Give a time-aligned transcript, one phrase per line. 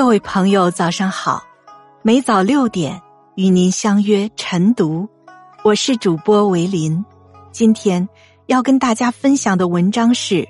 [0.00, 1.44] 各位朋友，早上好！
[2.00, 3.02] 每早六点
[3.34, 5.06] 与您相约晨读，
[5.62, 7.04] 我是主播维林。
[7.52, 8.08] 今天
[8.46, 10.36] 要跟大家分享的文章是《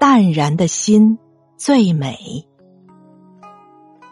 [0.00, 1.16] 淡然的心
[1.56, 2.18] 最美》。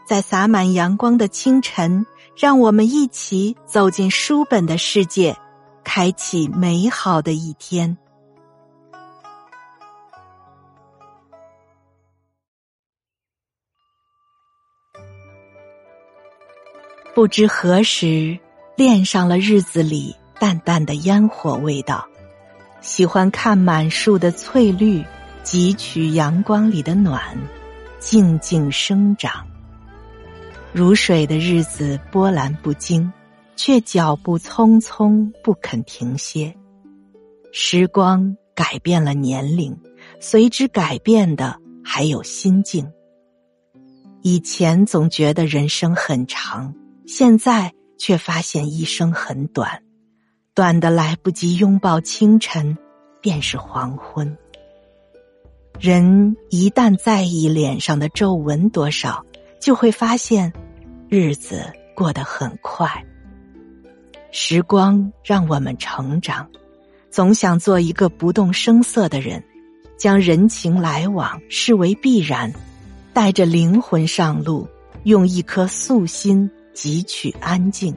[0.07, 2.07] 在洒满阳光的清晨，
[2.37, 5.37] 让我们一起走进书本的世界，
[5.83, 7.99] 开启美好的一天。
[17.17, 18.39] 不知何时，
[18.77, 22.07] 恋上了日子里淡淡的烟火味道。
[22.83, 25.03] 喜欢看满树的翠绿，
[25.43, 27.35] 汲取阳光里的暖，
[27.99, 29.47] 静静生长。
[30.75, 33.11] 如水的日子波澜不惊，
[33.57, 36.55] 却脚步匆匆不肯停歇。
[37.51, 39.75] 时光改变了年龄，
[40.21, 42.87] 随之改变的还有心境。
[44.21, 46.75] 以前总觉得人生很长。
[47.07, 49.81] 现在却发现一生很短，
[50.55, 52.77] 短的来不及拥抱清晨，
[53.21, 54.37] 便是黄昏。
[55.79, 59.25] 人一旦在意脸上的皱纹多少，
[59.61, 60.53] 就会发现
[61.09, 61.63] 日子
[61.95, 63.05] 过得很快。
[64.33, 66.51] 时光让我们成长，
[67.09, 69.45] 总想做一个不动声色的人，
[69.97, 72.53] 将人情来往视为必然，
[73.13, 74.69] 带着灵魂上路，
[75.05, 76.51] 用一颗素心。
[76.77, 77.97] 汲取安静。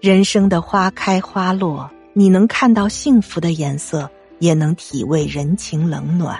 [0.00, 6.38] 人生的花开花落，你能看到幸福的颜色，也能体味人情冷暖。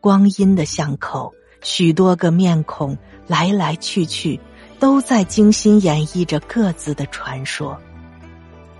[0.00, 4.40] 光阴的巷口，许多个面孔来来去去，
[4.78, 7.78] 都在精心演绎着各自的传说。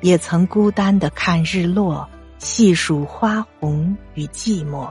[0.01, 4.91] 也曾孤单的看日落，细数花红与寂寞；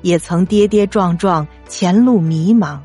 [0.00, 2.78] 也曾跌跌撞撞，前路迷茫。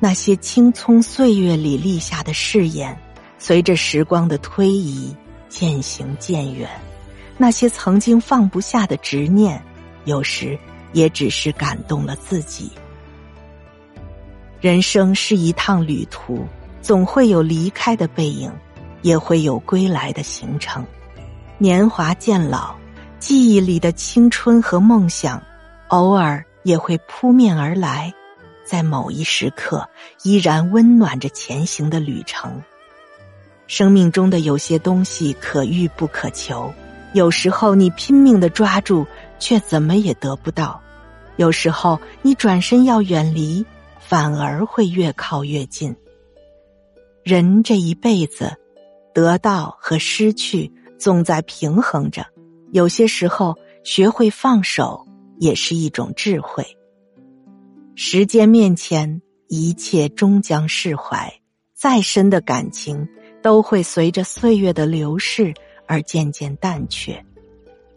[0.00, 2.96] 那些青葱岁月里立下的誓言，
[3.38, 5.14] 随着时光的推移
[5.48, 6.68] 渐行渐远；
[7.36, 9.60] 那些曾经放不下的执念，
[10.04, 10.56] 有时
[10.92, 12.70] 也只是感动了自己。
[14.60, 16.46] 人生是一趟旅途，
[16.80, 18.52] 总会有离开的背影，
[19.02, 20.84] 也会有归来的行程。
[21.58, 22.74] 年华渐老，
[23.18, 25.42] 记忆里的青春和梦想，
[25.88, 28.12] 偶尔也会扑面而来。
[28.68, 29.88] 在某一时刻，
[30.24, 32.62] 依然温暖着前行的旅程。
[33.66, 36.70] 生命中的有些东西可遇不可求，
[37.14, 39.06] 有时候你拼命的抓住，
[39.38, 40.78] 却怎么也得不到；
[41.36, 43.64] 有时候你转身要远离，
[43.98, 45.96] 反而会越靠越近。
[47.24, 48.54] 人这一辈子，
[49.14, 52.26] 得到和失去总在平衡着，
[52.72, 55.06] 有些时候学会放手，
[55.38, 56.77] 也是一种智慧。
[58.00, 61.40] 时间面前，一切终将释怀。
[61.74, 63.08] 再深的感情，
[63.42, 65.52] 都会随着岁月的流逝
[65.84, 67.20] 而渐渐淡却。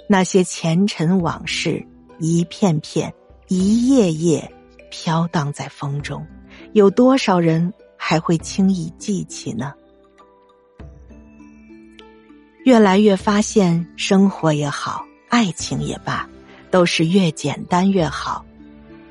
[0.10, 1.86] 那些前尘往事，
[2.18, 3.14] 一片片、
[3.48, 4.52] 一页页，
[4.90, 6.26] 飘荡在风中。
[6.74, 9.72] 有多少人还会轻易记起呢？
[12.66, 16.28] 越来越发现，生活也好，爱情也罢，
[16.72, 18.44] 都是越简单越好。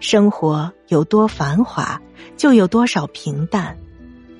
[0.00, 2.00] 生活有多繁华，
[2.36, 3.76] 就有多少平淡；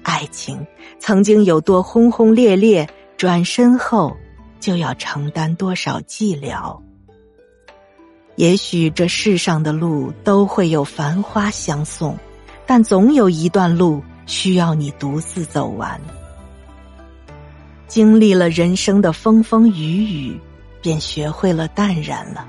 [0.03, 0.67] 爱情
[0.99, 2.89] 曾经有多轰轰烈烈，
[3.19, 4.17] 转身后
[4.59, 6.81] 就要承担多少寂寥。
[8.37, 12.19] 也许这世上的路都会有繁花相送，
[12.65, 16.01] 但总有一段路需要你独自走完。
[17.87, 20.41] 经历了人生的风风雨雨，
[20.81, 22.49] 便学会了淡然了，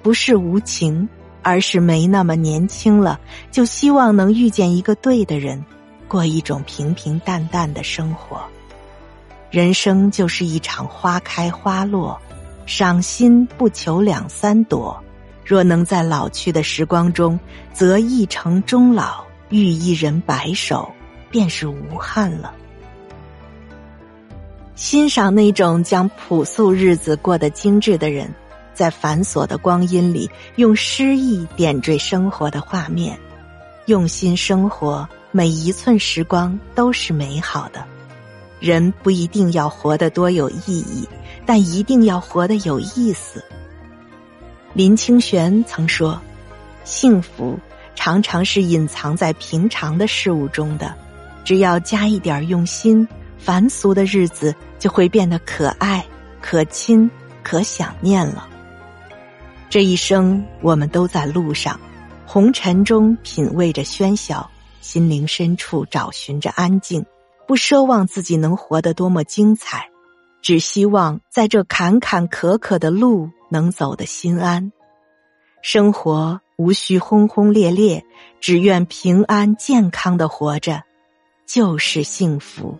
[0.00, 1.08] 不是无情。
[1.42, 3.18] 而是没那么年轻了，
[3.50, 5.64] 就希望能遇见一个对的人，
[6.08, 8.40] 过一种平平淡淡的生活。
[9.50, 12.18] 人生就是一场花开花落，
[12.64, 14.98] 赏心不求两三朵。
[15.44, 17.38] 若能在老去的时光中，
[17.72, 20.90] 择一城终老，遇一人白首，
[21.30, 22.54] 便是无憾了。
[24.74, 28.32] 欣赏那种将朴素日子过得精致的人。
[28.82, 33.16] 在繁琐的光阴里，用诗意点缀生活的画面，
[33.86, 37.84] 用心生活，每一寸时光都是美好的。
[38.58, 41.08] 人不一定要活得多有意义，
[41.46, 43.40] 但一定要活得有意思。
[44.72, 46.20] 林清玄曾说
[46.82, 47.56] ：“幸福
[47.94, 50.92] 常常是隐藏在平常的事物中的，
[51.44, 53.06] 只要加一点用心，
[53.38, 56.04] 凡俗的日子就会变得可爱、
[56.40, 57.08] 可亲、
[57.44, 58.48] 可想念了。”
[59.72, 61.80] 这一生，我们都在路上，
[62.26, 64.50] 红尘中品味着喧嚣，
[64.82, 67.06] 心灵深处找寻着安静，
[67.48, 69.88] 不奢望自己能活得多么精彩，
[70.42, 74.70] 只希望在这坎坎坷坷的路能走得心安。
[75.62, 78.04] 生活无需轰轰烈烈，
[78.42, 80.82] 只愿平安健康的活着，
[81.46, 82.78] 就是幸福。